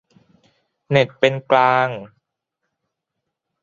[0.89, 1.89] เน็ตเป็นกลาง